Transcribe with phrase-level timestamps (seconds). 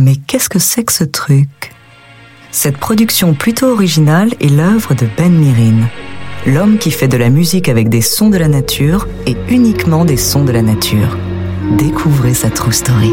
[0.00, 1.74] Mais qu'est-ce que c'est que ce truc?
[2.50, 5.86] Cette production plutôt originale est l'œuvre de Ben Mirin,
[6.46, 10.16] l'homme qui fait de la musique avec des sons de la nature et uniquement des
[10.16, 11.18] sons de la nature.
[11.76, 13.12] Découvrez sa true story.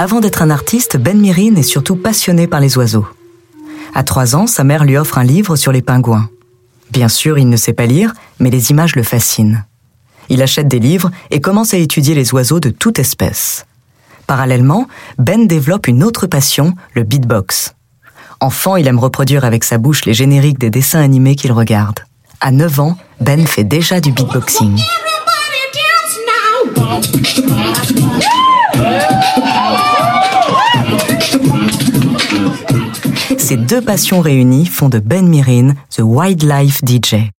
[0.00, 3.06] Avant d'être un artiste, Ben Mirin est surtout passionné par les oiseaux.
[3.94, 6.30] À trois ans, sa mère lui offre un livre sur les pingouins.
[6.90, 9.62] Bien sûr, il ne sait pas lire, mais les images le fascinent.
[10.30, 13.66] Il achète des livres et commence à étudier les oiseaux de toute espèce.
[14.26, 14.86] Parallèlement,
[15.18, 17.74] Ben développe une autre passion, le beatbox.
[18.40, 22.00] Enfant, il aime reproduire avec sa bouche les génériques des dessins animés qu'il regarde.
[22.40, 24.80] À 9 ans, Ben fait déjà du beatboxing.
[33.50, 37.30] Ces deux passions réunies font de Ben Mirin The Wildlife DJ.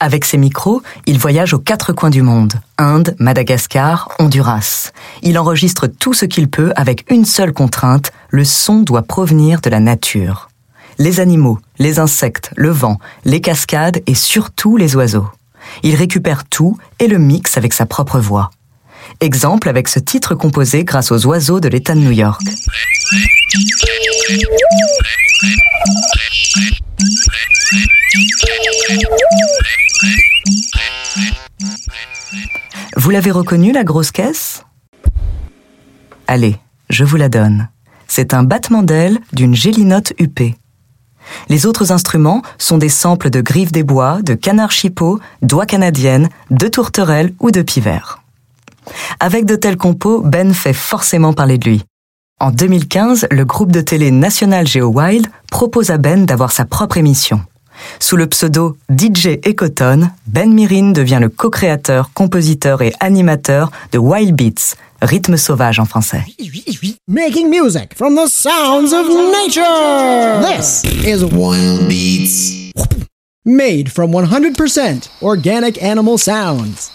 [0.00, 4.90] Avec ses micros, il voyage aux quatre coins du monde, Inde, Madagascar, Honduras.
[5.22, 9.70] Il enregistre tout ce qu'il peut avec une seule contrainte, le son doit provenir de
[9.70, 10.48] la nature.
[10.98, 15.28] Les animaux, les insectes, le vent, les cascades et surtout les oiseaux.
[15.84, 18.50] Il récupère tout et le mixe avec sa propre voix.
[19.20, 22.42] Exemple avec ce titre composé grâce aux oiseaux de l'État de New York.
[32.96, 34.64] Vous l'avez reconnu, la grosse caisse?
[36.26, 36.56] Allez,
[36.90, 37.68] je vous la donne.
[38.06, 40.56] C'est un battement d'aile d'une gélinote huppée.
[41.48, 46.28] Les autres instruments sont des samples de griffes des bois, de canards chipot, d'oies canadiennes,
[46.50, 48.22] de tourterelles ou de pivers.
[49.18, 51.84] Avec de tels compos, Ben fait forcément parler de lui.
[52.42, 56.96] En 2015, le groupe de télé National Geo Wild propose à Ben d'avoir sa propre
[56.96, 57.42] émission.
[57.98, 64.34] Sous le pseudo DJ Ecoton, Ben Mirin devient le co-créateur, compositeur et animateur de Wild
[64.34, 66.24] Beats, rythme sauvage en français.
[67.06, 69.06] Making music from the sounds of
[69.44, 70.40] nature.
[70.56, 72.72] This is Wild Beats.
[73.44, 76.90] Made from 100% organic animal sounds.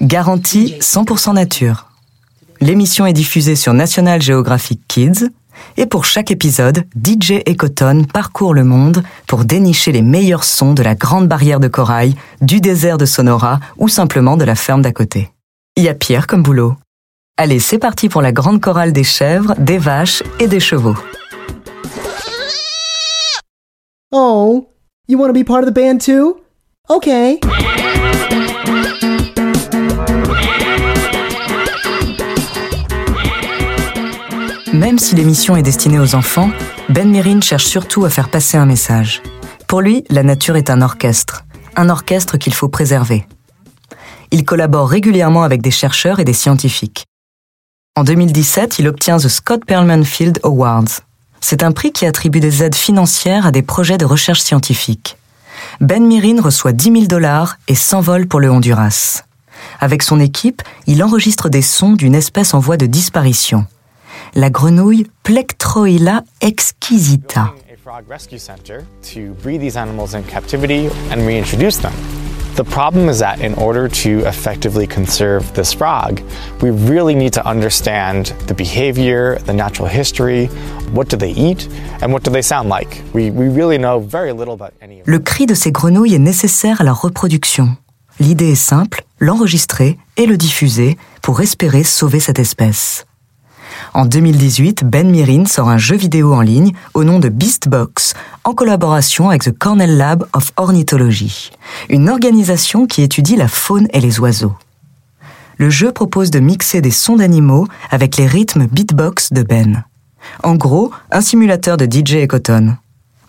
[0.00, 1.91] Garantie 100% nature.
[2.62, 5.30] L'émission est diffusée sur National Geographic Kids
[5.76, 10.84] et pour chaque épisode, DJ Ecoton parcourt le monde pour dénicher les meilleurs sons de
[10.84, 14.92] la grande barrière de corail, du désert de Sonora ou simplement de la ferme d'à
[14.92, 15.32] côté.
[15.76, 16.76] Il y a Pierre comme boulot.
[17.36, 20.96] Allez, c'est parti pour la grande chorale des chèvres, des vaches et des chevaux.
[24.12, 24.68] Oh,
[25.08, 26.36] you want to be part of the band too?
[26.88, 27.40] Okay.
[34.82, 36.50] Même si l'émission est destinée aux enfants,
[36.88, 39.22] Ben Mirin cherche surtout à faire passer un message.
[39.68, 41.44] Pour lui, la nature est un orchestre,
[41.76, 43.24] un orchestre qu'il faut préserver.
[44.32, 47.04] Il collabore régulièrement avec des chercheurs et des scientifiques.
[47.94, 50.98] En 2017, il obtient the Scott Perlman Field Awards.
[51.40, 55.16] C'est un prix qui attribue des aides financières à des projets de recherche scientifique.
[55.80, 59.22] Ben Mirin reçoit 10 000 dollars et s'envole pour le Honduras.
[59.78, 63.64] Avec son équipe, il enregistre des sons d'une espèce en voie de disparition,
[64.34, 67.52] la grenouille Plectroila exquisita.
[67.82, 71.92] Frog Rescue Center to breed these animals in captivity and reintroduce them.
[72.54, 76.20] The problem is that in order to effectively conserve this frog,
[76.60, 80.46] we really need to understand the behavior, the natural history,
[80.92, 81.66] what do they eat,
[82.02, 83.02] and what do they sound like.
[83.12, 86.18] We, we really know very little about any of Le cri de ces grenouilles est
[86.18, 87.76] nécessaire à la reproduction.
[88.20, 93.06] L'idée est simple, l'enregistrer et le diffuser pour espérer sauver cette espèce.
[93.94, 98.54] En 2018, Ben Mirin sort un jeu vidéo en ligne au nom de Beastbox, en
[98.54, 101.50] collaboration avec The Cornell Lab of Ornithology,
[101.90, 104.54] une organisation qui étudie la faune et les oiseaux.
[105.58, 109.84] Le jeu propose de mixer des sons d'animaux avec les rythmes beatbox de Ben.
[110.42, 112.76] En gros, un simulateur de DJ Ecoton.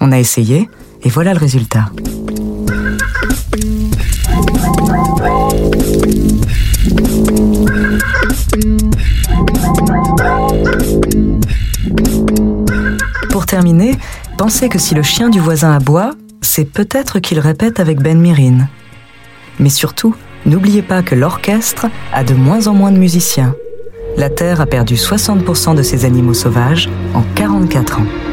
[0.00, 0.70] On a essayé
[1.02, 1.90] et voilà le résultat.
[14.42, 18.66] Pensez que si le chien du voisin aboie, c'est peut-être qu'il répète avec Ben Mirin.
[19.60, 20.16] Mais surtout,
[20.46, 23.54] n'oubliez pas que l'orchestre a de moins en moins de musiciens.
[24.16, 28.31] La Terre a perdu 60% de ses animaux sauvages en 44 ans.